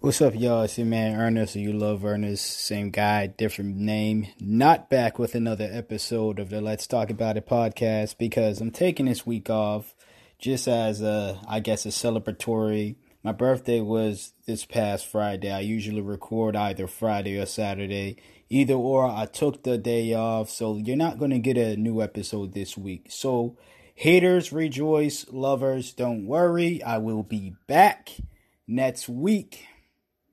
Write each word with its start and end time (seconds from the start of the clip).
What's 0.00 0.20
up, 0.20 0.34
y'all? 0.38 0.62
It's 0.62 0.76
your 0.76 0.86
man 0.86 1.18
Ernest, 1.18 1.56
you 1.56 1.72
love 1.72 2.04
Ernest. 2.04 2.44
Same 2.44 2.90
guy, 2.90 3.28
different 3.28 3.76
name. 3.76 4.26
Not 4.38 4.90
back 4.90 5.18
with 5.18 5.34
another 5.34 5.68
episode 5.72 6.38
of 6.38 6.50
the 6.50 6.60
Let's 6.60 6.86
Talk 6.86 7.08
About 7.08 7.38
It 7.38 7.48
podcast 7.48 8.18
because 8.18 8.60
I'm 8.60 8.70
taking 8.70 9.06
this 9.06 9.26
week 9.26 9.48
off 9.48 9.94
just 10.38 10.68
as 10.68 11.00
a, 11.00 11.40
I 11.48 11.60
guess, 11.60 11.86
a 11.86 11.88
celebratory. 11.88 12.96
My 13.22 13.32
birthday 13.32 13.80
was 13.80 14.34
this 14.46 14.66
past 14.66 15.06
Friday. 15.06 15.50
I 15.50 15.60
usually 15.60 16.02
record 16.02 16.56
either 16.56 16.86
Friday 16.86 17.38
or 17.38 17.46
Saturday. 17.46 18.18
Either 18.50 18.74
or, 18.74 19.06
I 19.06 19.24
took 19.24 19.62
the 19.62 19.78
day 19.78 20.12
off, 20.12 20.50
so 20.50 20.76
you're 20.76 20.94
not 20.94 21.18
going 21.18 21.30
to 21.30 21.38
get 21.38 21.56
a 21.56 21.74
new 21.74 22.02
episode 22.02 22.52
this 22.52 22.76
week. 22.76 23.06
So, 23.08 23.56
haters 23.94 24.52
rejoice, 24.52 25.24
lovers 25.32 25.94
don't 25.94 26.26
worry. 26.26 26.82
I 26.82 26.98
will 26.98 27.22
be 27.22 27.54
back 27.66 28.10
next 28.68 29.08
week 29.08 29.64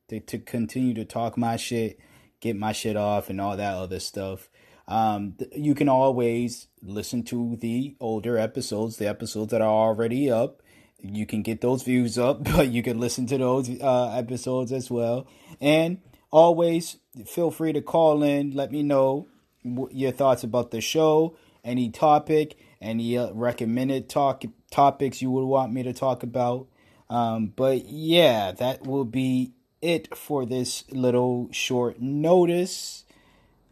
to, 0.09 0.19
to 0.19 0.39
continue 0.39 0.93
to 0.95 1.05
talk 1.05 1.37
my 1.37 1.55
shit, 1.55 1.99
get 2.39 2.55
my 2.55 2.71
shit 2.71 2.95
off, 2.95 3.29
and 3.29 3.39
all 3.39 3.57
that 3.57 3.73
other 3.75 3.99
stuff. 3.99 4.49
Um, 4.87 5.35
you 5.55 5.75
can 5.75 5.89
always 5.89 6.67
listen 6.81 7.23
to 7.23 7.55
the 7.55 7.95
older 7.99 8.37
episodes, 8.37 8.97
the 8.97 9.07
episodes 9.07 9.51
that 9.51 9.61
are 9.61 9.67
already 9.67 10.29
up. 10.29 10.61
You 11.01 11.25
can 11.25 11.41
get 11.41 11.61
those 11.61 11.83
views 11.83 12.17
up, 12.17 12.43
but 12.55 12.69
you 12.69 12.83
can 12.83 12.99
listen 12.99 13.27
to 13.27 13.37
those 13.37 13.69
uh, 13.69 14.13
episodes 14.15 14.71
as 14.71 14.91
well. 14.91 15.27
And 15.61 16.01
always 16.31 16.97
feel 17.25 17.51
free 17.51 17.73
to 17.73 17.81
call 17.81 18.23
in. 18.23 18.51
Let 18.51 18.71
me 18.71 18.83
know 18.83 19.27
your 19.63 20.11
thoughts 20.11 20.43
about 20.43 20.71
the 20.71 20.81
show, 20.81 21.37
any 21.63 21.89
topic, 21.89 22.57
any 22.81 23.17
uh, 23.17 23.31
recommended 23.33 24.09
talk 24.09 24.43
topics 24.71 25.21
you 25.21 25.31
would 25.31 25.45
want 25.45 25.71
me 25.71 25.83
to 25.83 25.93
talk 25.93 26.23
about. 26.23 26.67
Um, 27.09 27.53
but 27.55 27.85
yeah, 27.85 28.51
that 28.53 28.85
will 28.85 29.05
be 29.05 29.53
it 29.83 30.15
for 30.17 30.45
this 30.45 30.85
little 30.89 31.49
short 31.51 32.01
notice. 32.01 33.03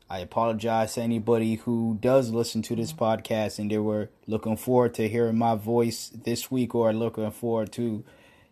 I 0.09 0.19
apologize 0.19 0.95
to 0.95 1.01
anybody 1.01 1.55
who 1.55 1.97
does 2.01 2.31
listen 2.31 2.61
to 2.63 2.75
this 2.75 2.91
podcast 2.91 3.59
and 3.59 3.71
they 3.71 3.77
were 3.77 4.09
looking 4.27 4.57
forward 4.57 4.93
to 4.95 5.07
hearing 5.07 5.37
my 5.37 5.55
voice 5.55 6.09
this 6.09 6.51
week 6.51 6.75
or 6.75 6.91
looking 6.91 7.31
forward 7.31 7.71
to 7.73 8.03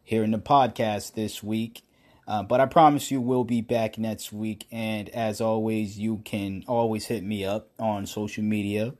hearing 0.03 0.31
the 0.31 0.39
podcast 0.39 1.15
this 1.15 1.43
week. 1.43 1.81
Uh, 2.25 2.43
but 2.43 2.61
I 2.61 2.65
promise 2.65 3.11
you 3.11 3.19
we'll 3.19 3.43
be 3.43 3.59
back 3.59 3.97
next 3.97 4.31
week. 4.31 4.65
And 4.71 5.09
as 5.09 5.41
always, 5.41 5.99
you 5.99 6.21
can 6.23 6.63
always 6.65 7.07
hit 7.07 7.23
me 7.23 7.43
up 7.43 7.67
on 7.77 8.05
social 8.05 8.43
media 8.43 8.93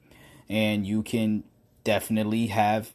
and 0.50 0.86
you 0.86 1.02
can 1.02 1.46
definitely 1.86 2.48
have 2.48 2.94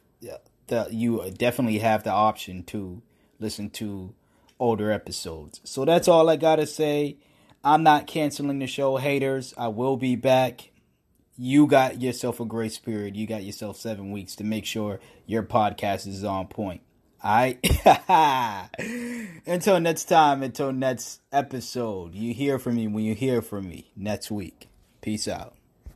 the 0.67 0.87
you 0.91 1.31
definitely 1.31 1.79
have 1.79 2.03
the 2.03 2.11
option 2.11 2.63
to 2.63 3.01
listen 3.39 3.69
to 3.69 4.13
older 4.59 4.91
episodes. 4.91 5.61
So 5.63 5.85
that's 5.85 6.07
all 6.07 6.29
I 6.29 6.35
got 6.35 6.57
to 6.57 6.65
say. 6.65 7.17
I'm 7.63 7.83
not 7.83 8.07
canceling 8.07 8.59
the 8.59 8.67
show, 8.67 8.97
haters. 8.97 9.53
I 9.57 9.69
will 9.69 9.97
be 9.97 10.15
back. 10.15 10.71
You 11.37 11.67
got 11.67 12.01
yourself 12.01 12.39
a 12.39 12.45
grace 12.45 12.77
period. 12.77 13.17
You 13.17 13.27
got 13.27 13.43
yourself 13.43 13.77
seven 13.77 14.11
weeks 14.11 14.35
to 14.37 14.43
make 14.43 14.65
sure 14.65 14.99
your 15.25 15.43
podcast 15.43 16.07
is 16.07 16.23
on 16.23 16.47
point. 16.47 16.81
All 17.23 17.33
right. 17.33 17.59
until 19.47 19.79
next 19.79 20.05
time, 20.05 20.43
until 20.43 20.71
next 20.71 21.21
episode, 21.31 22.13
you 22.13 22.33
hear 22.33 22.59
from 22.59 22.75
me 22.75 22.87
when 22.87 23.03
you 23.03 23.15
hear 23.15 23.41
from 23.41 23.67
me 23.67 23.91
next 23.95 24.29
week. 24.29 24.69
Peace 25.01 25.27
out. 25.27 25.54